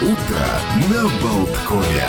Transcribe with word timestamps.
Утро 0.00 0.46
на 0.92 1.02
Болткове. 1.20 2.04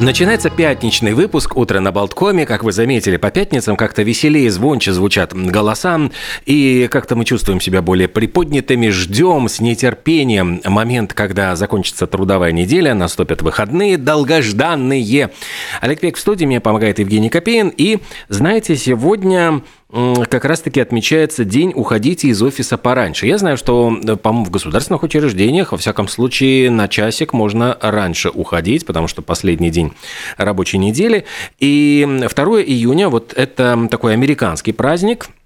Начинается 0.00 0.50
пятничный 0.50 1.14
выпуск 1.14 1.56
«Утро 1.56 1.78
на 1.80 1.90
Болткоме». 1.90 2.44
Как 2.44 2.64
вы 2.64 2.72
заметили, 2.72 3.16
по 3.16 3.30
пятницам 3.30 3.76
как-то 3.76 4.02
веселее, 4.02 4.50
звонче 4.50 4.92
звучат 4.92 5.32
голоса. 5.32 6.10
И 6.44 6.88
как-то 6.90 7.14
мы 7.16 7.24
чувствуем 7.24 7.60
себя 7.60 7.80
более 7.82 8.08
приподнятыми. 8.08 8.88
Ждем 8.88 9.48
с 9.48 9.60
нетерпением 9.60 10.60
момент, 10.66 11.14
когда 11.14 11.54
закончится 11.54 12.06
трудовая 12.06 12.52
неделя, 12.52 12.92
наступят 12.92 13.40
выходные, 13.42 13.96
долгожданные. 13.96 15.30
Олег 15.80 16.00
Пек 16.00 16.16
в 16.16 16.20
студии, 16.20 16.44
мне 16.44 16.60
помогает 16.60 16.98
Евгений 16.98 17.30
Копеин. 17.30 17.72
И, 17.74 18.00
знаете, 18.28 18.76
сегодня 18.76 19.62
как 19.90 20.44
раз-таки 20.44 20.80
отмечается 20.80 21.44
день 21.44 21.72
«Уходите 21.74 22.28
из 22.28 22.42
офиса 22.42 22.76
пораньше». 22.76 23.26
Я 23.26 23.38
знаю, 23.38 23.56
что, 23.56 23.96
по-моему, 24.22 24.44
в 24.44 24.50
государственных 24.50 25.02
учреждениях, 25.02 25.72
во 25.72 25.78
всяком 25.78 26.08
случае, 26.08 26.70
на 26.70 26.88
часик 26.88 27.32
можно 27.32 27.76
раньше 27.80 28.30
уходить, 28.30 28.84
потому 28.84 29.06
что 29.06 29.22
последний 29.22 29.70
день 29.70 29.92
рабочей 30.36 30.78
недели. 30.78 31.24
И 31.58 32.04
2 32.04 32.28
июня, 32.62 33.08
вот 33.08 33.32
это 33.36 33.88
такой 33.90 34.12
американский 34.12 34.72
праздник– 34.72 35.28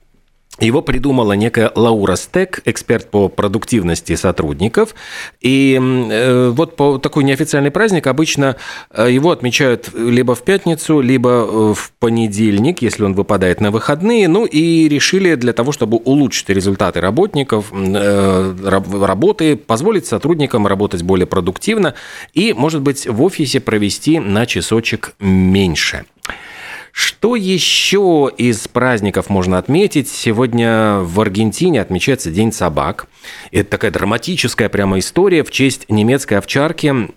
его 0.66 0.82
придумала 0.82 1.32
некая 1.32 1.72
Лаура 1.74 2.16
Стек, 2.16 2.60
эксперт 2.64 3.10
по 3.10 3.28
продуктивности 3.28 4.16
сотрудников. 4.16 4.94
И 5.40 5.78
э, 5.80 6.50
вот 6.50 6.76
по 6.76 6.98
такой 6.98 7.24
неофициальный 7.24 7.70
праздник 7.70 8.06
обычно 8.06 8.56
э, 8.90 9.08
его 9.10 9.30
отмечают 9.30 9.90
либо 9.94 10.34
в 10.34 10.42
пятницу, 10.42 11.00
либо 11.00 11.30
э, 11.30 11.74
в 11.74 11.92
понедельник, 11.98 12.82
если 12.82 13.04
он 13.04 13.14
выпадает 13.14 13.60
на 13.60 13.70
выходные. 13.70 14.28
Ну 14.28 14.44
и 14.44 14.88
решили 14.88 15.34
для 15.34 15.52
того, 15.52 15.72
чтобы 15.72 15.96
улучшить 15.98 16.48
результаты 16.50 17.00
работников, 17.00 17.72
э, 17.72 18.54
работы, 18.60 19.56
позволить 19.56 20.06
сотрудникам 20.06 20.66
работать 20.66 21.02
более 21.02 21.26
продуктивно 21.26 21.94
и, 22.34 22.52
может 22.52 22.82
быть, 22.82 23.06
в 23.06 23.22
офисе 23.22 23.60
провести 23.60 24.18
на 24.18 24.46
часочек 24.46 25.14
меньше. 25.18 26.04
Что 26.92 27.36
еще 27.36 28.30
из 28.36 28.66
праздников 28.68 29.28
можно 29.28 29.58
отметить? 29.58 30.08
Сегодня 30.08 30.98
в 31.00 31.20
Аргентине 31.20 31.80
отмечается 31.80 32.30
День 32.30 32.52
собак. 32.52 33.06
Это 33.52 33.70
такая 33.70 33.90
драматическая 33.90 34.68
прямо 34.68 34.98
история 34.98 35.44
в 35.44 35.50
честь 35.50 35.86
немецкой 35.88 36.34
овчарки 36.34 37.10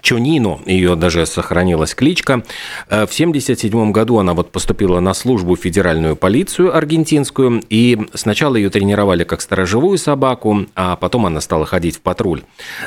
Чонино, 0.00 0.60
ее 0.66 0.96
даже 0.96 1.26
сохранилась 1.26 1.94
кличка. 1.94 2.44
Э, 2.88 3.06
в 3.06 3.12
1977 3.12 3.92
году 3.92 4.18
она 4.18 4.34
вот 4.34 4.52
поступила 4.52 5.00
на 5.00 5.14
службу 5.14 5.54
в 5.54 5.60
федеральную 5.60 6.16
полицию 6.16 6.76
аргентинскую, 6.76 7.62
и 7.68 7.98
сначала 8.14 8.56
ее 8.56 8.70
тренировали 8.70 9.24
как 9.24 9.40
сторожевую 9.40 9.98
собаку, 9.98 10.66
а 10.74 10.96
потом 10.96 11.26
она 11.26 11.40
стала 11.40 11.66
ходить 11.66 11.96
в 11.96 12.00
патруль 12.00 12.42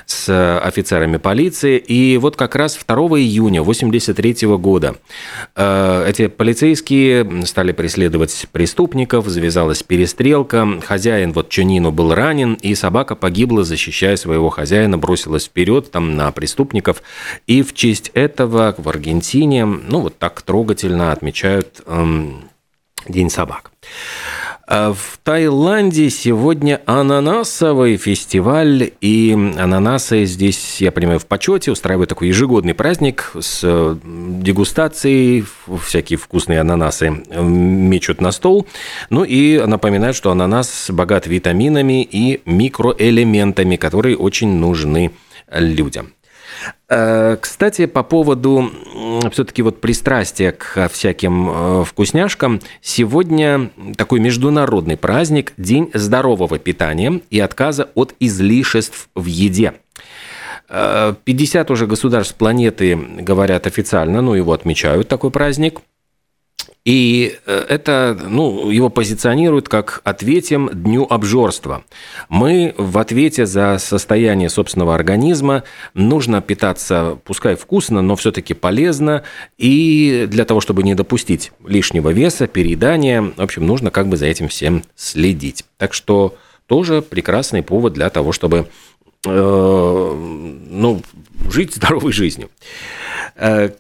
с 0.06 0.60
офицерами 0.60 1.18
полиции. 1.18 1.78
И 1.78 2.18
вот 2.18 2.36
как 2.36 2.56
раз 2.56 2.78
2 2.86 2.96
июня 3.20 3.62
1983 3.62 4.48
года 4.58 4.96
э, 5.56 6.06
эти 6.08 6.28
полицейские 6.28 7.46
стали 7.46 7.72
преследовать 7.72 8.48
преступников, 8.52 9.28
завязалась 9.28 9.84
перестрелка, 9.84 10.82
хозяин 10.86 11.34
вот 11.34 11.50
Чонино 11.50 11.92
был 11.92 12.14
ранен, 12.14 12.54
и 12.56 12.76
собака 12.76 13.16
погибла, 13.16 13.64
защищая 13.64 14.16
своего 14.16 14.50
хозяина, 14.50 14.98
бросилась 14.98 15.46
вперед 15.46 15.92
там 15.92 16.16
на 16.16 16.32
преступников, 16.32 16.97
праздников. 16.98 17.02
И 17.48 17.62
в 17.62 17.74
честь 17.74 18.12
этого 18.14 18.76
в 18.78 18.90
Аргентине, 18.90 19.66
ну, 19.66 20.02
вот 20.02 20.18
так 20.18 20.42
трогательно 20.42 21.12
отмечают 21.12 21.82
эм, 21.86 22.50
День 23.08 23.30
собак. 23.30 23.72
А 24.70 24.92
в 24.92 25.18
Таиланде 25.24 26.10
сегодня 26.10 26.82
ананасовый 26.86 27.96
фестиваль, 27.96 28.92
и 29.00 29.32
ананасы 29.32 30.26
здесь, 30.26 30.82
я 30.82 30.92
понимаю, 30.92 31.20
в 31.20 31.26
почете 31.26 31.72
устраивают 31.72 32.10
такой 32.10 32.28
ежегодный 32.28 32.74
праздник 32.74 33.32
с 33.40 33.62
э, 33.64 33.96
дегустацией, 34.04 35.46
всякие 35.86 36.18
вкусные 36.18 36.60
ананасы 36.60 37.24
мечут 37.32 38.20
на 38.20 38.34
стол. 38.34 38.68
Ну 39.10 39.24
и 39.24 39.58
напоминаю, 39.66 40.14
что 40.14 40.32
ананас 40.32 40.90
богат 40.90 41.28
витаминами 41.28 42.04
и 42.04 42.42
микроэлементами, 42.44 43.78
которые 43.78 44.18
очень 44.18 44.50
нужны 44.50 45.12
людям. 45.50 46.12
Э, 46.90 47.36
кстати, 47.40 47.86
по 47.86 48.04
поводу 48.04 48.72
все-таки 49.32 49.62
вот 49.62 49.82
пристрастия 49.82 50.54
к 50.54 50.88
всяким 50.88 51.50
э, 51.50 51.84
вкусняшкам, 51.84 52.62
сегодня 52.82 53.72
такой 53.98 54.20
международный 54.20 54.96
праздник– 54.96 55.54
День 55.58 55.90
здорового 55.94 56.60
питания 56.60 57.22
и 57.30 57.40
отказа 57.40 57.90
от 57.94 58.14
излишеств 58.20 59.10
в 59.16 59.26
еде. 59.26 59.74
50 60.70 61.70
э, 61.70 61.74
уже 61.74 61.88
государств 61.88 62.36
планеты 62.36 62.96
говорят 62.96 63.68
официально, 63.68 64.22
ну 64.22 64.34
его 64.34 64.54
отмечают 64.54 65.08
такой 65.08 65.32
праздник– 65.32 65.82
и 66.88 67.38
э, 67.46 67.66
это, 67.68 68.18
ну, 68.30 68.70
его 68.70 68.88
позиционируют 68.88 69.68
как 69.68 70.00
ответим 70.06 70.70
дню 70.72 71.06
обжорства. 71.10 71.84
Мы 72.30 72.74
в 72.78 72.98
ответе 72.98 73.46
за 73.46 73.78
состояние 73.78 74.48
собственного 74.48 74.96
организма 74.96 75.66
нужно 75.94 76.42
питаться, 76.42 77.20
пускай 77.26 77.58
вкусно, 77.58 78.02
но 78.02 78.16
все-таки 78.16 78.54
полезно. 78.54 79.24
И 79.58 80.28
для 80.30 80.46
того, 80.46 80.62
чтобы 80.62 80.82
не 80.84 80.96
допустить 80.96 81.52
лишнего 81.66 82.12
веса, 82.12 82.48
переедания, 82.48 83.22
в 83.22 83.42
общем, 83.42 83.68
нужно 83.68 83.92
как 83.92 84.08
бы 84.08 84.16
за 84.16 84.28
этим 84.28 84.48
всем 84.48 84.86
следить. 84.96 85.66
Так 85.76 85.94
что 85.94 86.38
тоже 86.68 87.02
прекрасный 87.02 87.64
повод 87.64 87.92
для 87.92 88.10
того, 88.10 88.32
чтобы 88.32 88.70
э, 89.26 90.14
ну, 90.70 91.02
жить 91.52 91.76
здоровой 91.76 92.14
жизнью. 92.14 92.50
Э, 93.36 93.72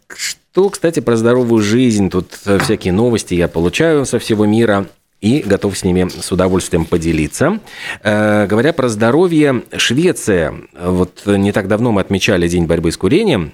что, 0.57 0.71
кстати, 0.71 1.01
про 1.01 1.15
здоровую 1.15 1.61
жизнь, 1.61 2.09
тут 2.09 2.39
э, 2.45 2.57
всякие 2.57 2.91
новости 2.91 3.35
я 3.35 3.47
получаю 3.47 4.07
со 4.07 4.17
всего 4.17 4.47
мира 4.47 4.87
и 5.21 5.43
готов 5.45 5.77
с 5.77 5.83
ними 5.83 6.09
с 6.09 6.31
удовольствием 6.31 6.85
поделиться. 6.85 7.59
Э, 8.01 8.47
говоря 8.47 8.73
про 8.73 8.89
здоровье, 8.89 9.61
Швеция. 9.77 10.55
Вот 10.73 11.27
не 11.27 11.51
так 11.51 11.67
давно 11.67 11.91
мы 11.91 12.01
отмечали 12.01 12.47
День 12.47 12.65
борьбы 12.65 12.91
с 12.91 12.97
курением. 12.97 13.51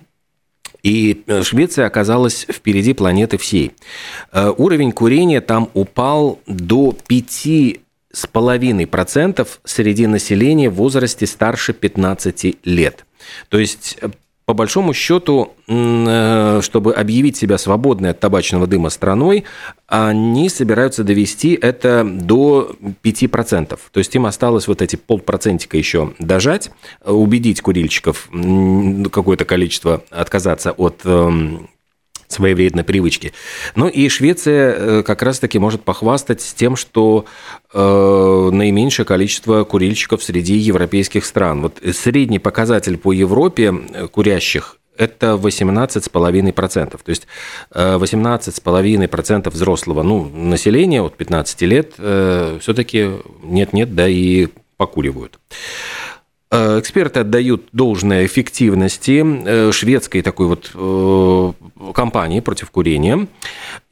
И 0.82 1.26
э, 1.28 1.44
Швеция 1.44 1.88
оказалась 1.88 2.46
впереди 2.50 2.94
планеты 2.94 3.38
всей. 3.38 3.74
Уровень 4.32 4.94
курения 4.94 5.42
там 5.42 5.70
упал 5.74 6.40
до 6.48 6.96
5 7.06 7.48
с 8.14 8.28
половиной 8.32 8.88
процентов 8.88 9.60
среди 9.66 10.08
населения 10.08 10.70
в 10.70 10.76
возрасте 10.76 11.28
старше 11.28 11.74
15 11.74 12.60
лет. 12.64 13.06
То 13.50 13.58
есть 13.58 13.98
по 14.46 14.54
большому 14.54 14.94
счету, 14.94 15.54
э, 15.68 16.60
чтобы 16.62 16.94
объявить 16.94 17.38
себя 17.38 17.58
свободной 17.58 18.12
от 18.12 18.20
табачного 18.20 18.68
дыма 18.68 18.90
страной, 18.90 19.46
они 19.88 20.50
собираются 20.50 21.04
довести 21.04 21.58
это 21.60 22.04
до 22.04 22.76
5%. 23.02 23.80
То 23.92 23.98
есть 24.00 24.14
им 24.16 24.26
осталось 24.26 24.68
вот 24.68 24.82
эти 24.82 24.96
полпроцентика 24.96 25.78
еще 25.78 26.14
дожать, 26.20 26.72
убедить 27.06 27.62
курильщиков 27.62 28.30
какое-то 29.12 29.46
количество 29.46 30.04
отказаться 30.10 30.72
от 30.72 31.02
эм, 31.06 31.70
своей 32.34 32.56
вредной 32.56 32.84
привычки. 32.84 33.34
Ну 33.76 33.88
и 33.88 34.10
Швеция 34.10 34.76
э, 34.76 35.04
как 35.04 35.22
раз-таки 35.22 35.60
может 35.60 35.84
похвастать 35.84 36.54
тем, 36.56 36.76
что 36.76 37.26
э, 37.74 38.50
наименьшее 38.52 39.06
количество 39.06 39.64
курильщиков 39.64 40.24
среди 40.24 40.56
европейских 40.56 41.26
стран. 41.26 41.62
Вот 41.62 41.80
средний 41.96 42.40
показатель 42.40 42.98
по 42.98 43.12
Европе 43.12 43.74
э, 43.94 44.08
курящих 44.08 44.78
это 44.96 45.40
18,5%. 45.42 46.92
То 46.92 47.10
есть 47.10 47.26
18,5% 47.72 49.50
взрослого 49.50 50.04
ну, 50.04 50.30
населения 50.30 51.02
от 51.02 51.18
15 51.18 51.62
лет 51.64 51.94
все-таки 51.94 53.10
нет-нет, 53.42 53.96
да 53.96 54.08
и 54.08 54.50
покуривают. 54.78 55.40
Э, 56.54 56.80
эксперты 56.80 57.22
отдают 57.22 57.70
должное 57.72 58.28
эффективности 58.28 59.24
э, 59.26 59.72
шведской 59.72 60.22
такой 60.22 60.46
вот 60.46 60.70
э, 60.76 61.54
кампании 61.96 62.42
против 62.42 62.70
курения 62.70 63.26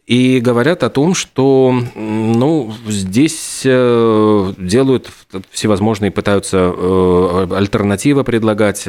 и 0.07 0.39
говорят 0.39 0.83
о 0.83 0.89
том, 0.89 1.13
что 1.13 1.73
ну, 1.95 2.73
здесь 2.87 3.61
э, 3.63 4.53
делают 4.57 5.09
всевозможные, 5.51 6.11
пытаются 6.11 6.73
э, 6.75 7.47
альтернативы 7.51 8.23
предлагать, 8.23 8.87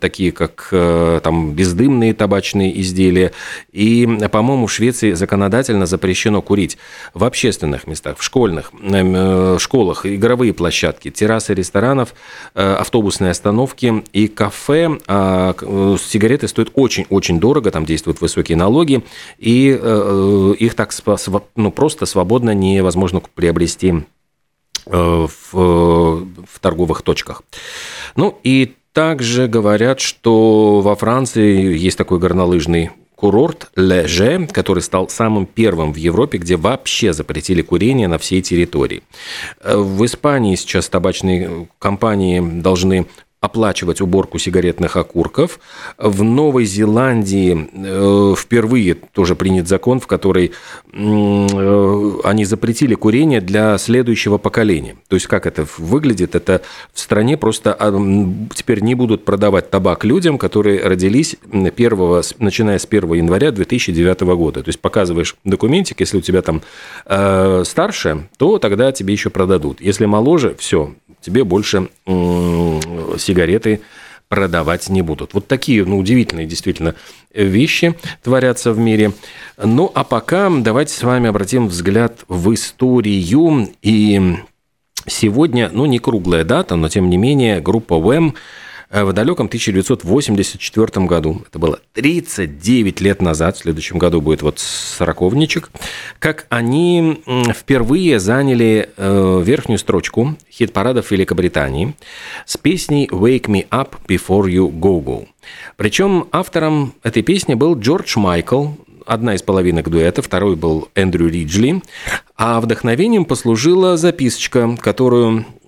такие 0.00 0.32
как 0.32 0.68
э, 0.72 1.20
там, 1.22 1.52
бездымные 1.52 2.14
табачные 2.14 2.80
изделия. 2.80 3.32
И, 3.72 4.08
по-моему, 4.32 4.66
в 4.66 4.72
Швеции 4.72 5.12
законодательно 5.12 5.86
запрещено 5.86 6.40
курить 6.40 6.78
в 7.12 7.24
общественных 7.24 7.86
местах, 7.86 8.18
в 8.18 8.24
школьных, 8.24 8.72
школах, 9.58 10.06
игровые 10.06 10.54
площадки, 10.54 11.10
террасы 11.10 11.54
ресторанов, 11.54 12.14
автобусные 12.54 13.30
остановки 13.30 14.02
и 14.12 14.28
кафе. 14.28 14.98
А 15.06 15.54
сигареты 15.98 16.48
стоят 16.48 16.70
очень-очень 16.74 17.38
дорого, 17.38 17.70
там 17.70 17.84
действуют 17.84 18.20
высокие 18.20 18.56
налоги, 18.56 19.04
и 19.38 19.78
их 20.54 20.74
так 20.74 20.92
ну, 21.56 21.70
просто 21.70 22.06
свободно 22.06 22.54
невозможно 22.54 23.20
приобрести 23.34 24.04
в, 24.86 25.28
в 25.52 26.60
торговых 26.60 27.02
точках. 27.02 27.42
Ну 28.16 28.38
и 28.42 28.74
также 28.92 29.48
говорят, 29.48 30.00
что 30.00 30.80
во 30.80 30.94
Франции 30.94 31.76
есть 31.76 31.98
такой 31.98 32.18
горнолыжный 32.18 32.90
курорт 33.16 33.70
Леже, 33.76 34.46
который 34.48 34.82
стал 34.82 35.08
самым 35.08 35.46
первым 35.46 35.92
в 35.92 35.96
Европе, 35.96 36.38
где 36.38 36.56
вообще 36.56 37.12
запретили 37.12 37.62
курение 37.62 38.08
на 38.08 38.18
всей 38.18 38.42
территории. 38.42 39.02
В 39.62 40.04
Испании 40.04 40.56
сейчас 40.56 40.88
табачные 40.88 41.68
компании 41.78 42.40
должны 42.60 43.06
оплачивать 43.44 44.00
уборку 44.00 44.38
сигаретных 44.38 44.96
окурков. 44.96 45.60
В 45.98 46.22
Новой 46.22 46.64
Зеландии 46.64 47.68
э, 47.74 48.34
впервые 48.38 48.94
тоже 48.94 49.36
принят 49.36 49.68
закон, 49.68 50.00
в 50.00 50.06
который 50.06 50.52
э, 50.92 52.10
они 52.24 52.46
запретили 52.46 52.94
курение 52.94 53.42
для 53.42 53.76
следующего 53.76 54.38
поколения. 54.38 54.96
То 55.08 55.16
есть 55.16 55.26
как 55.26 55.46
это 55.46 55.66
выглядит? 55.76 56.34
Это 56.34 56.62
в 56.94 56.98
стране 56.98 57.36
просто 57.36 57.76
а, 57.78 57.92
теперь 58.54 58.80
не 58.80 58.94
будут 58.94 59.26
продавать 59.26 59.68
табак 59.68 60.04
людям, 60.04 60.38
которые 60.38 60.82
родились 60.82 61.36
1, 61.52 62.22
начиная 62.38 62.78
с 62.78 62.86
1 62.86 63.12
января 63.12 63.50
2009 63.50 64.20
года. 64.22 64.62
То 64.62 64.70
есть 64.70 64.80
показываешь 64.80 65.36
документик, 65.44 66.00
если 66.00 66.16
у 66.16 66.22
тебя 66.22 66.40
там 66.40 66.62
э, 67.04 67.62
старше, 67.66 68.26
то 68.38 68.58
тогда 68.58 68.90
тебе 68.90 69.12
еще 69.12 69.28
продадут. 69.28 69.82
Если 69.82 70.06
моложе, 70.06 70.56
все, 70.58 70.94
тебе 71.20 71.44
больше 71.44 71.88
сигареты 73.18 73.80
продавать 74.28 74.88
не 74.88 75.02
будут. 75.02 75.34
Вот 75.34 75.46
такие, 75.46 75.84
ну, 75.84 75.98
удивительные 75.98 76.46
действительно 76.46 76.94
вещи 77.32 77.94
творятся 78.22 78.72
в 78.72 78.78
мире. 78.78 79.12
Ну, 79.62 79.90
а 79.94 80.02
пока 80.02 80.50
давайте 80.50 80.94
с 80.94 81.02
вами 81.02 81.28
обратим 81.28 81.68
взгляд 81.68 82.24
в 82.28 82.52
историю. 82.52 83.68
И 83.82 84.36
сегодня, 85.06 85.70
ну, 85.72 85.86
не 85.86 85.98
круглая 85.98 86.44
дата, 86.44 86.76
но 86.76 86.88
тем 86.88 87.10
не 87.10 87.16
менее, 87.16 87.60
группа 87.60 87.98
ВЭМ 87.98 88.34
в 88.90 89.12
далеком 89.12 89.46
1984 89.46 91.06
году, 91.06 91.42
это 91.48 91.58
было 91.58 91.80
39 91.94 93.00
лет 93.00 93.22
назад, 93.22 93.56
в 93.56 93.60
следующем 93.60 93.98
году 93.98 94.20
будет 94.20 94.42
вот 94.42 94.58
сороковничек, 94.58 95.70
как 96.18 96.46
они 96.48 97.22
впервые 97.54 98.20
заняли 98.20 98.90
э, 98.96 99.42
верхнюю 99.44 99.78
строчку 99.78 100.36
хит-парадов 100.50 101.10
Великобритании 101.10 101.94
с 102.46 102.56
песней 102.56 103.08
«Wake 103.10 103.46
me 103.46 103.68
up 103.68 103.90
before 104.06 104.46
you 104.46 104.70
go 104.70 105.02
go». 105.02 105.26
Причем 105.76 106.28
автором 106.32 106.94
этой 107.02 107.22
песни 107.22 107.54
был 107.54 107.78
Джордж 107.78 108.18
Майкл, 108.18 108.68
одна 109.06 109.34
из 109.34 109.42
половинок 109.42 109.90
дуэта, 109.90 110.22
второй 110.22 110.56
был 110.56 110.88
Эндрю 110.94 111.28
Риджли, 111.28 111.82
а 112.36 112.60
вдохновением 112.60 113.24
послужила 113.24 113.96
записочка, 113.96 114.76
которую 114.80 115.44
Э, 115.44 115.63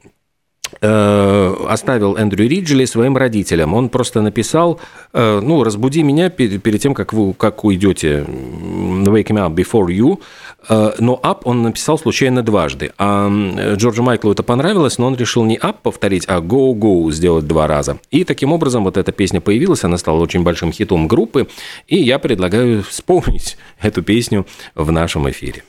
оставил 0.80 2.16
Эндрю 2.16 2.48
Риджли 2.48 2.84
своим 2.84 3.16
родителям. 3.16 3.74
Он 3.74 3.88
просто 3.88 4.20
написал, 4.20 4.80
э, 5.12 5.40
ну, 5.42 5.64
разбуди 5.64 6.02
меня 6.02 6.30
перед, 6.30 6.62
перед 6.62 6.80
тем, 6.80 6.94
как 6.94 7.12
вы 7.12 7.32
как 7.34 7.64
уйдете, 7.64 8.24
wake 8.26 9.28
me 9.28 9.46
up 9.46 9.54
before 9.54 9.86
you, 9.86 10.20
э, 10.68 10.92
но 10.98 11.20
up 11.22 11.40
он 11.44 11.62
написал 11.62 11.98
случайно 11.98 12.42
дважды. 12.42 12.92
А 12.98 13.28
Джорджу 13.76 14.02
Майклу 14.02 14.32
это 14.32 14.42
понравилось, 14.42 14.98
но 14.98 15.06
он 15.06 15.16
решил 15.16 15.44
не 15.44 15.56
up 15.56 15.76
повторить, 15.82 16.24
а 16.28 16.40
go 16.40 16.72
go 16.74 17.10
сделать 17.10 17.46
два 17.46 17.66
раза. 17.66 17.98
И 18.10 18.24
таким 18.24 18.52
образом 18.52 18.84
вот 18.84 18.96
эта 18.96 19.12
песня 19.12 19.40
появилась, 19.40 19.84
она 19.84 19.98
стала 19.98 20.20
очень 20.20 20.42
большим 20.42 20.72
хитом 20.72 21.08
группы, 21.08 21.48
и 21.86 21.96
я 21.96 22.18
предлагаю 22.18 22.82
вспомнить 22.82 23.56
эту 23.80 24.02
песню 24.02 24.46
в 24.74 24.90
нашем 24.92 25.28
эфире. 25.30 25.62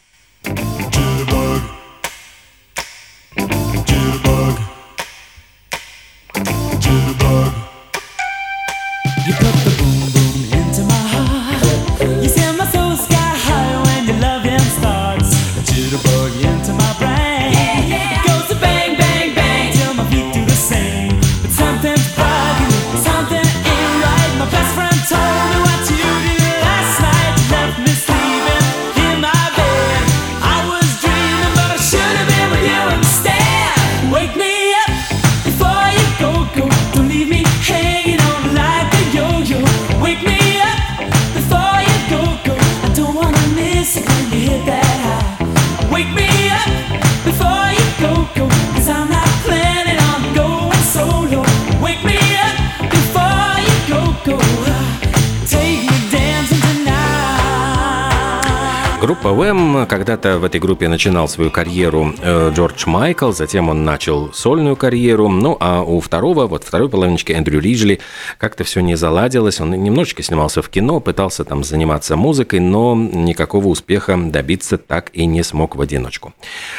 Группа 59.07 59.31
Вэм. 59.31 59.87
Когда-то 59.87 60.37
в 60.37 60.43
этой 60.43 60.59
группе 60.59 60.89
начинал 60.89 61.29
свою 61.29 61.49
карьеру 61.49 62.13
э, 62.21 62.51
Джордж 62.53 62.83
Майкл, 62.87 63.31
затем 63.31 63.69
он 63.69 63.85
начал 63.85 64.33
сольную 64.33 64.75
карьеру. 64.75 65.29
Ну, 65.29 65.55
а 65.61 65.81
у 65.81 66.01
второго, 66.01 66.45
вот 66.45 66.65
второй 66.65 66.89
половиночки 66.89 67.31
Эндрю 67.31 67.61
Риджли, 67.61 68.01
как-то 68.37 68.65
все 68.65 68.81
не 68.81 68.95
заладилось. 68.95 69.61
Он 69.61 69.71
немножечко 69.71 70.23
снимался 70.23 70.61
в 70.61 70.67
кино, 70.67 70.99
пытался 70.99 71.45
там 71.45 71.63
заниматься 71.63 72.17
музыкой, 72.17 72.59
но 72.59 72.95
никакого 72.97 73.67
успеха 73.67 74.17
добиться 74.17 74.77
так 74.77 75.09
и 75.13 75.25
не 75.25 75.41
смог 75.41 75.77
в 75.77 75.81
одиночку. 75.81 76.33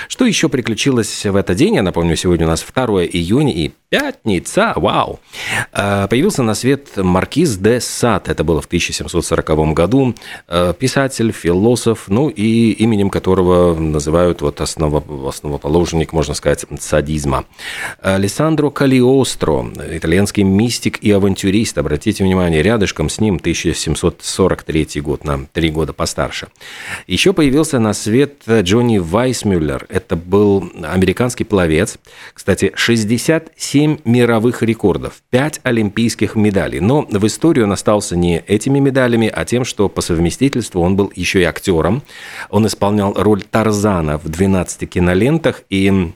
Что 0.08 0.26
еще 0.26 0.50
приключилось 0.50 1.24
в 1.24 1.34
этот 1.34 1.56
день? 1.56 1.76
Я 1.76 1.82
напомню, 1.82 2.14
сегодня 2.14 2.44
у 2.44 2.50
нас 2.50 2.62
2 2.62 3.04
июня 3.04 3.54
и 3.54 3.70
пятница, 3.88 4.74
вау! 4.76 5.18
Э, 5.72 6.06
появился 6.08 6.42
на 6.42 6.54
свет 6.54 6.88
Маркиз 6.96 7.56
де 7.56 7.80
Сад, 7.80 8.28
это 8.28 8.44
было 8.44 8.60
в 8.60 8.66
1740 8.66 9.72
году. 9.72 10.14
Э, 10.46 10.74
писатель, 10.78 11.32
философ, 11.32 12.04
ну 12.18 12.30
и 12.30 12.72
именем 12.72 13.10
которого 13.10 13.78
называют 13.78 14.42
вот 14.42 14.60
осново, 14.60 15.04
основоположник, 15.28 16.12
можно 16.12 16.34
сказать, 16.34 16.66
садизма. 16.80 17.44
Алессандро 18.02 18.70
Калиостро, 18.70 19.70
итальянский 19.92 20.42
мистик 20.42 20.98
и 21.00 21.12
авантюрист, 21.12 21.78
обратите 21.78 22.24
внимание, 22.24 22.60
рядышком 22.60 23.08
с 23.08 23.20
ним 23.20 23.36
1743 23.36 25.00
год, 25.00 25.22
на 25.22 25.46
три 25.52 25.70
года 25.70 25.92
постарше. 25.92 26.48
Еще 27.06 27.32
появился 27.32 27.78
на 27.78 27.92
свет 27.92 28.42
Джонни 28.48 28.98
Вайсмюллер, 28.98 29.86
это 29.88 30.16
был 30.16 30.72
американский 30.82 31.44
пловец, 31.44 31.98
кстати, 32.34 32.72
67 32.74 33.98
мировых 34.04 34.62
рекордов, 34.62 35.22
5 35.30 35.60
олимпийских 35.62 36.34
медалей, 36.34 36.80
но 36.80 37.06
в 37.08 37.24
историю 37.28 37.66
он 37.66 37.72
остался 37.72 38.16
не 38.16 38.40
этими 38.40 38.80
медалями, 38.80 39.30
а 39.32 39.44
тем, 39.44 39.64
что 39.64 39.88
по 39.88 40.00
совместительству 40.00 40.82
он 40.82 40.96
был 40.96 41.12
еще 41.14 41.42
и 41.42 41.44
актером, 41.44 42.02
он 42.50 42.66
исполнял 42.66 43.12
роль 43.14 43.42
Тарзана 43.42 44.18
в 44.18 44.28
12 44.28 44.88
кинолентах 44.88 45.62
и 45.70 46.12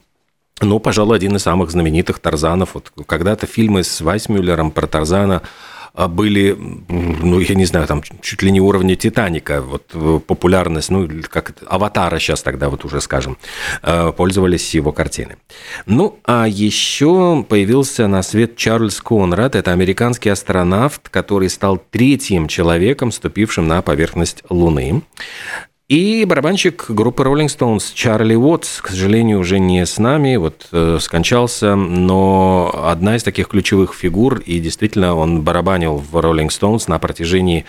ну, 0.60 0.78
пожалуй, 0.78 1.16
один 1.16 1.34
из 1.36 1.42
самых 1.42 1.70
знаменитых 1.70 2.20
Тарзанов. 2.20 2.74
Вот 2.74 2.92
когда-то 3.06 3.46
фильмы 3.46 3.82
с 3.82 4.00
Вайсмюллером 4.00 4.70
про 4.70 4.86
Тарзана 4.86 5.42
а, 5.94 6.08
были, 6.08 6.56
ну, 6.88 7.38
я 7.38 7.54
не 7.54 7.66
знаю, 7.66 7.86
там 7.86 8.02
чуть 8.02 8.42
ли 8.42 8.50
не 8.50 8.60
уровня 8.60 8.96
Титаника, 8.96 9.60
вот 9.60 9.90
э, 9.92 10.20
популярность, 10.26 10.90
ну, 10.90 11.06
как 11.28 11.52
Аватара 11.66 12.18
сейчас 12.18 12.42
тогда 12.42 12.70
вот 12.70 12.84
уже, 12.86 13.02
скажем, 13.02 13.36
э, 13.82 14.12
пользовались 14.16 14.74
его 14.74 14.92
картины. 14.92 15.36
Ну, 15.84 16.18
а 16.24 16.46
еще 16.48 17.44
появился 17.46 18.06
на 18.06 18.22
свет 18.22 18.56
Чарльз 18.56 19.02
Конрад, 19.02 19.54
это 19.54 19.72
американский 19.72 20.30
астронавт, 20.30 21.10
который 21.10 21.50
стал 21.50 21.76
третьим 21.90 22.48
человеком, 22.48 23.12
ступившим 23.12 23.68
на 23.68 23.82
поверхность 23.82 24.44
Луны. 24.48 25.02
И 25.92 26.24
барабанщик 26.24 26.86
группы 26.88 27.22
Rolling 27.22 27.48
Stones 27.48 27.92
Чарли 27.92 28.34
Уотс, 28.34 28.80
к 28.80 28.88
сожалению, 28.88 29.40
уже 29.40 29.58
не 29.58 29.84
с 29.84 29.98
нами, 29.98 30.36
вот 30.36 30.66
э, 30.72 30.96
скончался, 30.98 31.74
но 31.74 32.74
одна 32.86 33.16
из 33.16 33.22
таких 33.22 33.48
ключевых 33.48 33.92
фигур, 33.92 34.38
и 34.38 34.58
действительно 34.58 35.14
он 35.14 35.42
барабанил 35.42 35.96
в 35.98 36.16
Rolling 36.16 36.48
Stones 36.48 36.84
на 36.86 36.98
протяжении, 36.98 37.66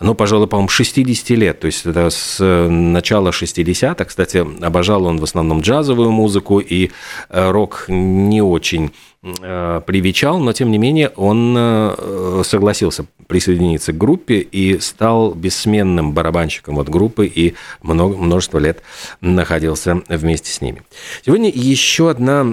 ну, 0.00 0.16
пожалуй, 0.16 0.48
по-моему, 0.48 0.68
60 0.68 1.30
лет, 1.38 1.60
то 1.60 1.66
есть 1.66 1.86
это 1.86 2.10
с 2.10 2.44
начала 2.68 3.30
60-х, 3.30 4.04
кстати, 4.04 4.44
обожал 4.60 5.04
он 5.04 5.18
в 5.18 5.22
основном 5.22 5.60
джазовую 5.60 6.10
музыку, 6.10 6.58
и 6.58 6.90
э, 7.28 7.50
рок 7.52 7.84
не 7.86 8.42
очень. 8.42 8.86
э, 8.86 9.09
привечал, 9.22 10.38
но 10.38 10.52
тем 10.52 10.70
не 10.70 10.78
менее 10.78 11.10
он 11.10 11.54
э, 11.56 12.42
согласился 12.44 13.04
присоединиться 13.26 13.92
к 13.92 13.98
группе 13.98 14.38
и 14.38 14.78
стал 14.78 15.34
бессменным 15.34 16.12
барабанщиком 16.12 16.78
от 16.78 16.88
группы 16.88 17.26
и 17.26 17.54
много, 17.82 18.16
множество 18.16 18.58
лет 18.58 18.82
находился 19.20 20.02
вместе 20.08 20.50
с 20.50 20.62
ними. 20.62 20.82
Сегодня 21.22 21.50
еще 21.50 22.08
одна 22.08 22.46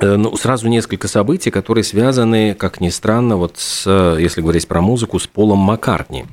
Э, 0.00 0.16
ну, 0.16 0.36
сразу 0.36 0.68
несколько 0.68 1.08
событий, 1.08 1.50
которые 1.50 1.84
связаны, 1.84 2.54
как 2.54 2.80
ни 2.80 2.88
странно, 2.88 3.36
вот 3.36 3.58
с, 3.58 4.16
если 4.18 4.40
говорить 4.40 4.66
про 4.68 4.80
музыку, 4.80 5.18
с 5.18 5.26
Полом 5.26 5.58
Маккартни. 5.58 6.26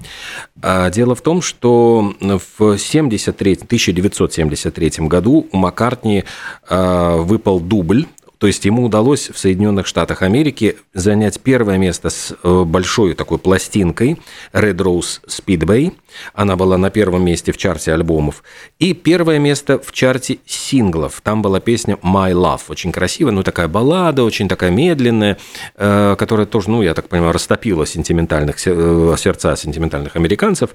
А, 0.61 0.89
дело 0.89 1.15
в 1.15 1.21
том, 1.21 1.41
что 1.41 2.13
в 2.19 2.77
73, 2.77 3.53
1973 3.53 5.07
году 5.07 5.47
у 5.51 5.57
Маккартни 5.57 6.23
а, 6.69 7.17
выпал 7.17 7.59
дубль 7.59 8.05
то 8.37 8.47
есть 8.47 8.65
ему 8.65 8.85
удалось 8.85 9.29
в 9.29 9.37
Соединенных 9.37 9.87
Штатах 9.87 10.21
Америки 10.21 10.77
занять 10.93 11.39
первое 11.39 11.77
место 11.77 12.09
с 12.09 12.35
э, 12.43 12.63
большой 12.63 13.15
такой 13.15 13.39
пластинкой 13.39 14.17
Red 14.53 14.77
Rose 14.77 15.21
Speedway. 15.27 15.93
Она 16.33 16.55
была 16.55 16.77
на 16.77 16.89
первом 16.89 17.25
месте 17.25 17.51
в 17.51 17.57
чарте 17.57 17.93
альбомов. 17.93 18.43
И 18.79 18.93
первое 18.93 19.39
место 19.39 19.79
в 19.79 19.91
чарте 19.91 20.37
синглов. 20.45 21.21
Там 21.21 21.41
была 21.41 21.59
песня 21.59 21.97
My 22.03 22.31
Love. 22.31 22.61
Очень 22.69 22.91
красивая, 22.91 23.31
ну 23.31 23.43
такая 23.43 23.67
баллада, 23.67 24.23
очень 24.23 24.47
такая 24.47 24.69
медленная, 24.69 25.37
э, 25.75 26.15
которая 26.17 26.45
тоже, 26.45 26.69
ну 26.69 26.83
я 26.83 26.93
так 26.93 27.09
понимаю, 27.09 27.33
растопила 27.33 27.87
сентиментальных 27.87 28.57
э, 28.65 29.15
сердца 29.17 29.55
сентиментальных 29.55 30.15
американцев. 30.15 30.71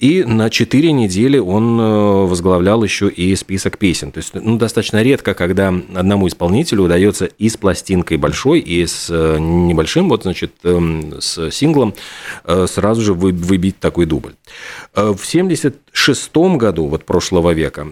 И 0.00 0.24
на 0.24 0.50
4 0.50 0.92
недели 0.92 1.38
он 1.38 1.76
возглавлял 2.28 2.82
еще 2.82 3.08
и 3.08 3.34
список 3.36 3.78
песен. 3.78 4.10
То 4.10 4.18
есть 4.18 4.34
ну, 4.34 4.56
достаточно 4.56 5.02
редко, 5.02 5.34
когда 5.34 5.68
одному 5.68 6.26
исполнителю 6.26 6.84
удается 6.84 7.03
удается 7.08 7.26
и 7.26 7.48
с 7.48 7.56
пластинкой 7.56 8.16
большой, 8.16 8.60
и 8.60 8.86
с 8.86 9.08
э, 9.10 9.38
небольшим, 9.38 10.08
вот, 10.08 10.22
значит, 10.22 10.52
эм, 10.64 11.20
с 11.20 11.50
синглом 11.50 11.94
э, 12.44 12.66
сразу 12.68 13.02
же 13.02 13.14
выбить 13.14 13.78
такой 13.78 14.06
дубль. 14.06 14.34
Э, 14.94 15.12
в 15.12 15.26
1976 15.26 16.36
году, 16.56 16.86
вот 16.86 17.04
прошлого 17.04 17.52
века, 17.52 17.86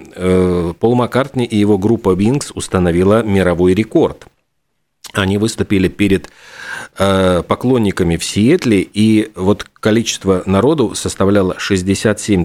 Пол 0.80 0.94
Маккартни 0.94 1.44
и 1.44 1.56
его 1.56 1.78
группа 1.78 2.10
Wings 2.14 2.52
установила 2.54 3.22
мировой 3.22 3.74
рекорд. 3.74 4.26
Они 5.12 5.38
выступили 5.38 5.88
перед 5.88 6.30
поклонниками 6.96 8.16
в 8.16 8.24
Сиэтле, 8.24 8.80
и 8.80 9.30
вот 9.34 9.64
количество 9.80 10.42
народу 10.46 10.94
составляло 10.94 11.58
67 11.58 12.44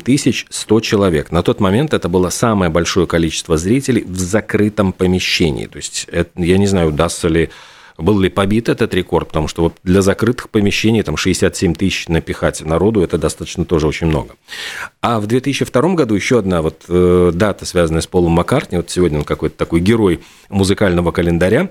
100 0.49 0.79
человек. 0.81 1.31
На 1.31 1.43
тот 1.43 1.59
момент 1.59 1.93
это 1.93 2.09
было 2.09 2.29
самое 2.29 2.71
большое 2.71 3.07
количество 3.07 3.57
зрителей 3.57 4.03
в 4.03 4.19
закрытом 4.19 4.93
помещении. 4.93 5.65
То 5.65 5.77
есть, 5.77 6.07
это, 6.11 6.29
я 6.41 6.57
не 6.57 6.67
знаю, 6.67 6.89
удастся 6.89 7.27
ли 7.27 7.49
был 7.97 8.19
ли 8.19 8.29
побит 8.29 8.69
этот 8.69 8.93
рекорд, 8.93 9.29
потому 9.29 9.47
что 9.47 9.63
вот 9.63 9.73
для 9.83 10.01
закрытых 10.01 10.49
помещений 10.49 11.03
там 11.03 11.17
67 11.17 11.73
тысяч 11.73 12.07
напихать 12.07 12.61
народу, 12.61 13.01
это 13.01 13.17
достаточно 13.17 13.65
тоже 13.65 13.87
очень 13.87 14.07
много. 14.07 14.35
А 15.01 15.19
в 15.19 15.27
2002 15.27 15.93
году 15.93 16.15
еще 16.15 16.39
одна 16.39 16.61
вот 16.61 16.83
э, 16.87 17.31
дата, 17.33 17.65
связанная 17.65 18.01
с 18.01 18.07
Полом 18.07 18.33
Маккартни, 18.33 18.77
вот 18.77 18.89
сегодня 18.89 19.19
он 19.19 19.25
какой-то 19.25 19.57
такой 19.57 19.79
герой 19.79 20.19
музыкального 20.49 21.11
календаря, 21.11 21.69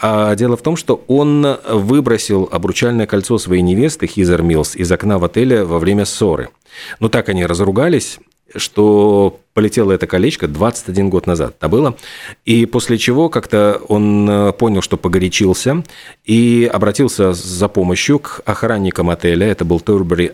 а 0.00 0.34
дело 0.34 0.56
в 0.56 0.62
том, 0.62 0.76
что 0.76 1.04
он 1.08 1.46
выбросил 1.68 2.48
обручальное 2.50 3.06
кольцо 3.06 3.38
своей 3.38 3.62
невесты 3.62 4.06
Хизер 4.06 4.42
Милс 4.42 4.76
из 4.76 4.90
окна 4.90 5.18
в 5.18 5.24
отеле 5.24 5.64
во 5.64 5.78
время 5.78 6.04
ссоры. 6.04 6.50
Ну, 7.00 7.08
так 7.08 7.28
они 7.28 7.46
разругались, 7.46 8.18
что 8.54 9.40
полетело 9.54 9.92
это 9.92 10.06
колечко 10.06 10.48
21 10.48 11.10
год 11.10 11.26
назад, 11.26 11.56
это 11.58 11.68
было. 11.68 11.96
И 12.44 12.66
после 12.66 12.98
чего 12.98 13.28
как-то 13.28 13.80
он 13.88 14.28
э, 14.28 14.52
понял, 14.52 14.82
что 14.82 14.96
погорячился, 14.96 15.82
и 16.24 16.70
обратился 16.72 17.32
за 17.32 17.68
помощью 17.68 18.18
к 18.18 18.42
охранникам 18.44 19.10
отеля. 19.10 19.46
Это 19.46 19.64
был 19.64 19.80
Турбери 19.80 20.32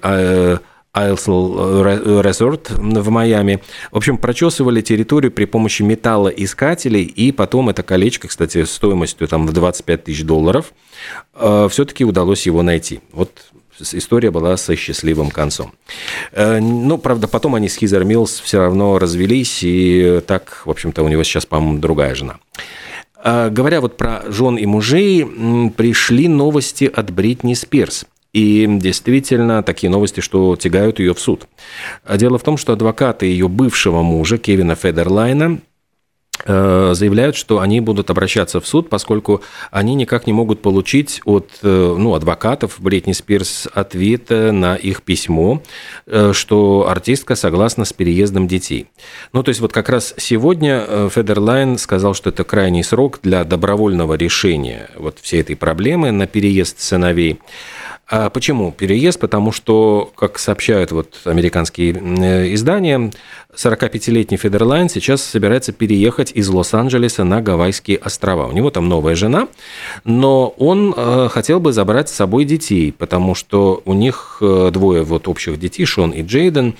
Айлсл 0.92 1.56
Resort 1.82 2.74
в 2.74 3.08
Майами. 3.08 3.62
В 3.90 3.96
общем, 3.96 4.18
прочесывали 4.18 4.82
территорию 4.82 5.32
при 5.32 5.46
помощи 5.46 5.82
металлоискателей, 5.82 7.04
и 7.04 7.32
потом 7.32 7.70
это 7.70 7.82
колечко, 7.82 8.28
кстати, 8.28 8.64
стоимостью 8.64 9.26
там 9.26 9.46
в 9.46 9.52
25 9.52 10.04
тысяч 10.04 10.24
долларов, 10.24 10.72
э, 11.34 11.68
все-таки 11.70 12.04
удалось 12.04 12.44
его 12.46 12.62
найти. 12.62 13.00
Вот 13.12 13.30
история 13.92 14.30
была 14.30 14.56
со 14.56 14.76
счастливым 14.76 15.30
концом. 15.30 15.72
Э, 16.32 16.58
ну, 16.60 16.98
правда, 16.98 17.28
потом 17.28 17.54
они 17.54 17.68
с 17.68 17.76
Хизер 17.76 18.04
Милс 18.04 18.40
все 18.40 18.58
равно 18.58 18.98
развелись, 18.98 19.60
и 19.62 20.20
так, 20.26 20.62
в 20.64 20.70
общем-то, 20.70 21.02
у 21.02 21.08
него 21.08 21.22
сейчас, 21.22 21.46
по-моему, 21.46 21.78
другая 21.78 22.14
жена. 22.14 22.38
Э, 23.22 23.50
говоря 23.50 23.80
вот 23.80 23.96
про 23.96 24.22
жен 24.28 24.56
и 24.56 24.66
мужей, 24.66 25.24
пришли 25.76 26.28
новости 26.28 26.90
от 26.92 27.10
Бритни 27.10 27.54
Спирс. 27.54 28.06
И 28.32 28.66
действительно, 28.66 29.62
такие 29.62 29.90
новости, 29.90 30.20
что 30.20 30.56
тягают 30.56 30.98
ее 30.98 31.12
в 31.12 31.20
суд. 31.20 31.46
Дело 32.10 32.38
в 32.38 32.42
том, 32.42 32.56
что 32.56 32.72
адвокаты 32.72 33.26
ее 33.26 33.46
бывшего 33.46 34.00
мужа, 34.00 34.38
Кевина 34.38 34.74
Федерлайна, 34.74 35.58
Э, 35.58 35.71
заявляют, 36.46 37.36
что 37.36 37.60
они 37.60 37.80
будут 37.80 38.10
обращаться 38.10 38.60
в 38.60 38.66
суд, 38.66 38.88
поскольку 38.88 39.42
они 39.70 39.94
никак 39.94 40.26
не 40.26 40.32
могут 40.32 40.62
получить 40.62 41.20
от 41.24 41.50
э, 41.62 41.96
ну, 41.98 42.14
адвокатов 42.14 42.76
Бритни 42.80 43.12
Спирс 43.12 43.68
ответ 43.72 44.30
на 44.30 44.76
их 44.76 45.02
письмо, 45.02 45.62
э, 46.06 46.32
что 46.32 46.86
артистка 46.88 47.34
согласна 47.34 47.84
с 47.84 47.92
переездом 47.92 48.48
детей. 48.48 48.88
Ну, 49.32 49.42
то 49.42 49.50
есть 49.50 49.60
вот 49.60 49.72
как 49.72 49.88
раз 49.88 50.14
сегодня 50.16 51.08
Федерлайн 51.08 51.78
сказал, 51.78 52.14
что 52.14 52.30
это 52.30 52.44
крайний 52.44 52.84
срок 52.84 53.20
для 53.22 53.44
добровольного 53.44 54.14
решения 54.14 54.90
вот 54.96 55.18
всей 55.20 55.40
этой 55.40 55.56
проблемы 55.56 56.10
на 56.10 56.26
переезд 56.26 56.80
сыновей. 56.80 57.38
А 58.08 58.28
почему 58.30 58.72
переезд? 58.72 59.18
Потому 59.18 59.52
что, 59.52 60.12
как 60.16 60.38
сообщают 60.38 60.92
вот 60.92 61.20
американские 61.24 61.92
издания, 62.54 63.10
45-летний 63.54 64.36
Федерлайн 64.36 64.88
сейчас 64.88 65.22
собирается 65.22 65.72
переехать 65.72 66.32
из 66.32 66.48
Лос-Анджелеса 66.48 67.24
на 67.24 67.40
Гавайские 67.40 67.98
острова. 67.98 68.46
У 68.46 68.52
него 68.52 68.70
там 68.70 68.88
новая 68.88 69.14
жена, 69.14 69.48
но 70.04 70.48
он 70.58 70.94
э, 70.96 71.28
хотел 71.30 71.60
бы 71.60 71.72
забрать 71.72 72.08
с 72.08 72.14
собой 72.14 72.44
детей, 72.44 72.92
потому 72.92 73.34
что 73.34 73.82
у 73.84 73.92
них 73.92 74.38
э, 74.40 74.70
двое 74.72 75.02
вот 75.02 75.28
общих 75.28 75.58
детей, 75.58 75.84
Шон 75.84 76.10
и 76.10 76.22
Джейден. 76.22 76.74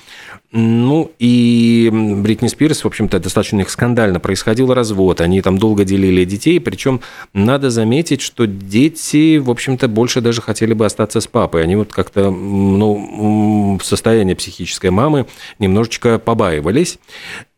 Ну, 0.54 1.11
и 1.18 1.88
Бритни 1.90 2.47
Спирс, 2.47 2.85
в 2.85 2.87
общем-то, 2.87 3.18
достаточно 3.18 3.56
у 3.56 3.61
них 3.61 3.71
скандально 3.71 4.21
происходил 4.21 4.75
развод. 4.75 5.23
Они 5.23 5.40
там 5.40 5.56
долго 5.56 5.85
делили 5.85 6.26
детей, 6.26 6.61
причем 6.61 7.00
надо 7.32 7.71
заметить, 7.71 8.21
что 8.21 8.47
дети, 8.47 9.38
в 9.38 9.50
общем-то, 9.50 9.88
больше 9.88 10.21
даже 10.21 10.42
хотели 10.42 10.75
бы 10.75 10.85
остаться 10.85 11.21
с 11.23 11.26
папой. 11.26 11.62
Они 11.62 11.75
вот 11.75 11.94
как-то, 11.94 12.30
ну, 12.30 13.78
состояние 13.82 14.37
психической 14.37 14.90
мамы 14.90 15.26
немножечко 15.59 16.18
побаивались. 16.18 16.99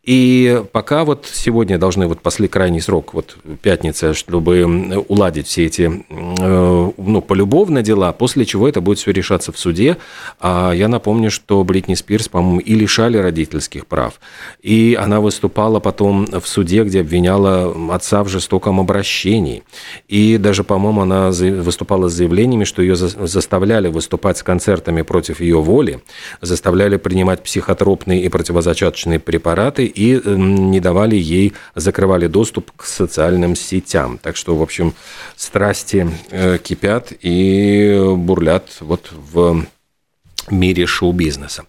И 0.05 0.63
пока 0.71 1.03
вот 1.03 1.27
сегодня 1.31 1.79
должны 1.79 2.05
вот 2.07 2.21
после 2.21 2.47
крайний 2.47 2.79
срок, 2.79 3.15
вот 3.15 3.37
пятница, 3.63 4.13
чтобы 4.13 5.03
уладить 5.07 5.47
все 5.47 5.65
эти, 5.65 6.05
э, 6.09 6.91
ну, 6.95 7.21
полюбовно 7.21 7.81
дела, 7.81 8.11
после 8.11 8.45
чего 8.45 8.69
это 8.69 8.81
будет 8.81 8.99
все 8.99 9.11
решаться 9.11 9.51
в 9.51 9.57
суде. 9.57 9.97
А 10.39 10.71
я 10.73 10.87
напомню, 10.87 11.31
что 11.31 11.63
Бритни 11.63 11.95
Спирс, 11.95 12.27
по-моему, 12.27 12.59
и 12.59 12.75
лишали 12.75 13.17
родительских 13.17 13.87
прав. 13.87 14.19
И 14.61 14.95
она 14.99 15.19
выступала 15.21 15.79
потом 15.79 16.27
в 16.27 16.47
суде, 16.47 16.83
где 16.83 17.01
обвиняла 17.01 17.75
отца 17.93 18.23
в 18.23 18.29
жестоком 18.29 18.79
обращении. 18.79 19.63
И 20.07 20.37
даже, 20.37 20.63
по-моему, 20.63 21.01
она 21.01 21.31
выступала 21.31 22.09
с 22.09 22.13
заявлениями, 22.13 22.63
что 22.65 22.83
ее 22.83 22.95
заставляли 22.95 23.87
выступать 23.87 24.37
с 24.37 24.43
концертами 24.43 25.01
против 25.01 25.41
ее 25.41 25.59
воли, 25.61 26.01
заставляли 26.41 26.97
принимать 26.97 27.41
психотропные 27.41 28.21
и 28.21 28.29
противозачаточные 28.29 29.19
препараты 29.19 29.85
и 29.95 30.21
не 30.25 30.79
давали 30.79 31.15
ей, 31.15 31.53
закрывали 31.75 32.27
доступ 32.27 32.71
к 32.75 32.85
социальным 32.85 33.55
сетям. 33.55 34.17
Так 34.21 34.35
что, 34.35 34.55
в 34.55 34.61
общем, 34.61 34.93
страсти 35.35 36.07
э, 36.29 36.57
кипят 36.57 37.13
и 37.21 38.13
бурлят 38.15 38.69
вот 38.81 39.11
в 39.11 39.65
мире 40.49 40.85
шоу-бизнеса. 40.85 41.65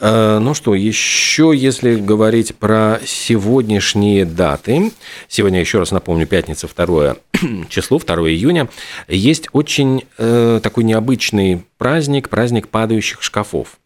Э, 0.00 0.38
ну 0.40 0.54
что, 0.54 0.74
еще 0.74 1.52
если 1.54 1.96
говорить 1.96 2.54
про 2.56 3.00
сегодняшние 3.06 4.24
даты, 4.24 4.92
сегодня, 5.28 5.60
еще 5.60 5.78
раз 5.78 5.92
напомню, 5.92 6.26
пятница, 6.26 6.68
2 6.68 7.16
число, 7.68 7.98
2 7.98 8.16
июня, 8.30 8.68
есть 9.08 9.48
очень 9.52 10.04
э, 10.18 10.60
такой 10.62 10.84
необычный 10.84 11.64
праздник, 11.78 12.28
праздник 12.28 12.68
падающих 12.68 13.22
шкафов. 13.22 13.78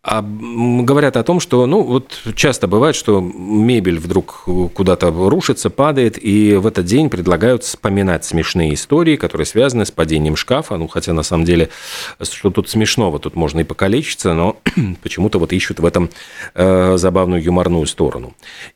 А 0.00 0.22
говорят 0.22 1.16
о 1.16 1.24
том, 1.24 1.40
что, 1.40 1.66
ну, 1.66 1.82
вот 1.82 2.22
часто 2.36 2.68
бывает, 2.68 2.94
что 2.94 3.20
мебель 3.20 3.98
вдруг 3.98 4.44
куда-то 4.72 5.10
рушится, 5.10 5.70
падает, 5.70 6.16
и 6.24 6.54
в 6.54 6.68
этот 6.68 6.84
день 6.84 7.10
предлагают 7.10 7.64
вспоминать 7.64 8.24
смешные 8.24 8.74
истории, 8.74 9.16
которые 9.16 9.44
связаны 9.44 9.84
с 9.84 9.90
падением 9.90 10.36
шкафа. 10.36 10.76
Ну, 10.76 10.86
хотя 10.86 11.12
на 11.12 11.24
самом 11.24 11.44
деле, 11.44 11.70
что 12.22 12.50
тут 12.50 12.68
смешного, 12.68 13.18
тут 13.18 13.34
можно 13.34 13.58
и 13.60 13.64
покалечиться, 13.64 14.34
но 14.34 14.58
почему-то 15.02 15.40
вот 15.40 15.52
ищут 15.52 15.80
в 15.80 15.84
этом 15.84 16.10
э, 16.54 16.96
забавную 16.96 17.42
юморную 17.42 17.86
сторону. 17.86 18.34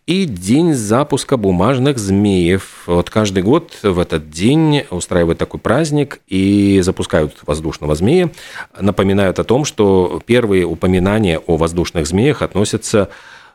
И 0.09 0.25
день 0.25 0.75
запуска 0.75 1.37
бумажных 1.37 1.99
змеев. 1.99 2.83
Вот 2.87 3.11
каждый 3.11 3.45
год 3.45 3.79
в 3.85 4.01
этот 4.01 4.31
день 4.31 4.85
устраивают 4.91 5.39
такой 5.39 5.61
праздник 5.61 6.21
и 6.27 6.81
запускают 6.83 7.37
воздушного 7.47 7.95
змея. 7.95 8.31
Напоминают 8.79 9.39
о 9.39 9.45
том, 9.45 9.65
что 9.65 10.21
первые 10.27 10.67
упоминания 10.67 11.12
упоминания 11.13 11.39
о 11.39 11.57
воздушных 11.57 12.07
змеях 12.07 12.43
относятся 12.43 13.09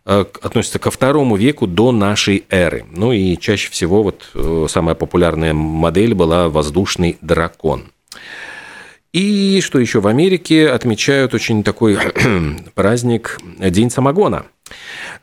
э, 0.06 0.26
относятся 0.42 0.80
ко 0.80 0.92
второму 0.92 1.36
веку 1.36 1.66
до 1.68 1.92
нашей 1.92 2.46
эры. 2.50 2.86
Ну 2.92 3.12
и 3.12 3.36
чаще 3.38 3.72
всего 3.72 4.04
вот 4.04 4.30
э, 4.34 4.68
самая 4.70 4.96
популярная 4.96 5.54
модель 5.54 6.14
была 6.14 6.50
воздушный 6.50 7.18
дракон. 7.22 7.92
И 9.14 9.62
что 9.62 9.80
еще 9.80 10.02
в 10.02 10.08
Америке 10.08 10.70
отмечают 10.70 11.34
очень 11.34 11.64
такой 11.64 11.98
праздник 12.76 13.40
День 13.60 13.90
самогона– 13.90 14.46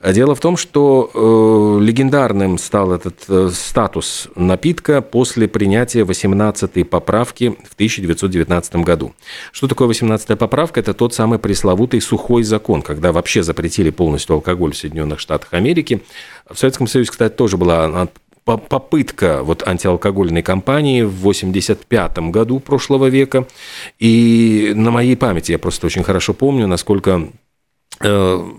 Дело 0.04 0.34
в 0.34 0.40
том, 0.40 0.56
что 0.56 1.10
э, 1.14 1.84
легендарным 1.84 2.58
стал 2.58 2.92
этот 2.92 3.24
э, 3.28 3.50
статус 3.52 4.28
напитка 4.34 5.00
после 5.00 5.48
принятия 5.48 6.02
18-й 6.02 6.84
поправки 6.84 7.56
в 7.68 7.74
1919 7.74 8.76
году. 8.76 9.14
Что 9.52 9.68
такое 9.68 9.88
18-я 9.88 10.36
поправка? 10.36 10.80
Это 10.80 10.94
тот 10.94 11.14
самый 11.14 11.38
пресловутый 11.38 12.00
сухой 12.00 12.42
закон, 12.42 12.82
когда 12.82 13.12
вообще 13.12 13.42
запретили 13.42 13.90
полностью 13.90 14.34
алкоголь 14.34 14.72
в 14.72 14.76
Соединенных 14.76 15.20
Штатах 15.20 15.52
Америки. 15.52 16.02
В 16.50 16.58
Советском 16.58 16.86
Союзе, 16.86 17.10
кстати, 17.10 17.34
тоже 17.34 17.56
была 17.56 18.08
попытка 18.44 19.42
вот 19.42 19.66
антиалкогольной 19.66 20.42
кампании 20.42 21.02
в 21.02 21.14
85 21.14 22.18
году 22.30 22.60
прошлого 22.60 23.06
века. 23.06 23.46
И 23.98 24.72
на 24.74 24.90
моей 24.90 25.16
памяти 25.16 25.52
я 25.52 25.58
просто 25.58 25.86
очень 25.86 26.02
хорошо 26.02 26.34
помню, 26.34 26.66
насколько 26.66 27.28
э, 28.00 28.50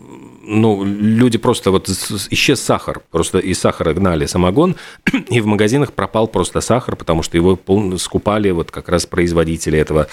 ну, 0.48 0.84
люди 0.84 1.38
просто 1.38 1.72
вот 1.72 1.90
исчез 1.90 2.62
сахар, 2.62 3.02
просто 3.12 3.40
из 3.40 3.60
сахара 3.60 3.94
гнали 3.94 4.26
самогон, 4.26 4.76
и 5.30 5.42
в 5.42 5.46
магазинах 5.46 5.94
пропал 5.94 6.28
просто 6.28 6.62
сахар, 6.62 6.96
потому 6.96 7.24
что 7.24 7.38
его 7.38 7.60
скупали 7.98 8.52
вот 8.52 8.72
как 8.72 8.90
раз 8.90 9.06
производители 9.06 9.80
этого 9.80 10.08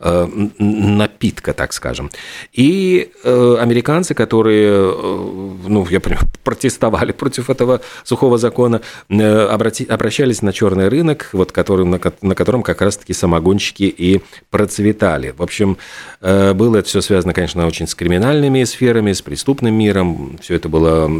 э, 0.00 0.28
напитка, 0.58 1.52
так 1.52 1.72
скажем. 1.72 2.10
И 2.52 3.10
э, 3.22 3.56
американцы, 3.60 4.14
которые, 4.14 4.68
э, 4.68 5.50
ну, 5.68 5.86
я 5.90 6.00
понимаю, 6.00 6.26
протестовали 6.44 7.12
против 7.12 7.50
этого 7.50 7.80
сухого 8.04 8.38
закона, 8.38 8.80
э, 9.08 9.46
обрати, 9.46 9.84
обращались 9.84 10.42
на 10.42 10.52
черный 10.52 10.88
рынок, 10.88 11.30
вот 11.32 11.52
который, 11.52 11.86
на, 11.86 12.00
на 12.22 12.34
котором 12.34 12.62
как 12.62 12.80
раз-таки 12.80 13.12
самогонщики 13.12 13.84
и 13.84 14.20
процветали. 14.50 15.34
В 15.36 15.42
общем, 15.42 15.78
э, 16.20 16.54
было 16.54 16.78
это 16.78 16.88
все 16.88 17.00
связано, 17.00 17.32
конечно, 17.32 17.66
очень 17.66 17.86
с 17.86 17.94
криминальными 17.94 18.64
сферами, 18.64 19.12
с 19.12 19.22
преступными 19.22 19.75
миром. 19.76 20.38
Все 20.40 20.54
это 20.54 20.68
было 20.68 21.10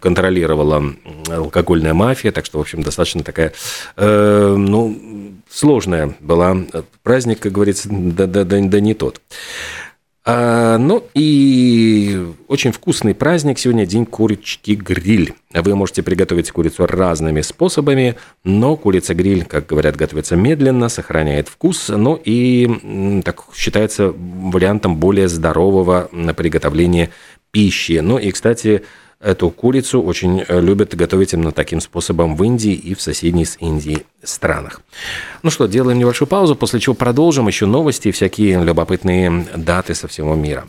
контролировала 0.00 0.82
алкогольная 1.28 1.94
мафия, 1.94 2.32
так 2.32 2.46
что, 2.46 2.58
в 2.58 2.62
общем, 2.62 2.82
достаточно 2.82 3.22
такая, 3.22 3.52
э, 3.96 4.54
ну, 4.56 5.34
сложная 5.50 6.14
была 6.20 6.56
праздник, 7.02 7.40
как 7.40 7.52
говорится, 7.52 7.88
да, 7.90 8.26
да, 8.26 8.44
да, 8.44 8.60
да 8.60 8.80
не 8.80 8.94
тот. 8.94 9.20
А, 10.28 10.76
ну 10.76 11.04
и 11.14 12.20
очень 12.48 12.72
вкусный 12.72 13.14
праздник. 13.14 13.60
Сегодня 13.60 13.86
день 13.86 14.04
курочки 14.04 14.72
гриль. 14.72 15.34
Вы 15.54 15.76
можете 15.76 16.02
приготовить 16.02 16.50
курицу 16.50 16.84
разными 16.84 17.42
способами, 17.42 18.16
но 18.42 18.76
курица 18.76 19.14
гриль, 19.14 19.44
как 19.44 19.66
говорят, 19.66 19.94
готовится 19.94 20.34
медленно, 20.34 20.88
сохраняет 20.88 21.46
вкус, 21.46 21.90
ну 21.90 22.20
и 22.24 23.22
так 23.24 23.44
считается 23.54 24.12
вариантом 24.16 24.96
более 24.96 25.28
здорового 25.28 26.10
приготовления 26.36 27.10
пищи. 27.56 28.00
Ну 28.02 28.18
и, 28.18 28.32
кстати, 28.32 28.82
эту 29.18 29.48
курицу 29.48 30.02
очень 30.02 30.44
э, 30.46 30.60
любят 30.60 30.94
готовить 30.94 31.32
именно 31.32 31.52
таким 31.52 31.80
способом 31.80 32.36
в 32.36 32.44
Индии 32.44 32.74
и 32.74 32.94
в 32.94 33.00
соседней 33.00 33.46
с 33.46 33.56
Индией 33.60 34.04
странах. 34.22 34.82
Ну 35.42 35.48
что, 35.50 35.66
делаем 35.66 35.98
небольшую 35.98 36.28
паузу, 36.28 36.54
после 36.54 36.80
чего 36.80 36.94
продолжим 36.94 37.48
еще 37.48 37.64
новости 37.64 38.08
и 38.08 38.12
всякие 38.12 38.62
любопытные 38.62 39.46
даты 39.56 39.94
со 39.94 40.06
всего 40.06 40.34
мира. 40.34 40.66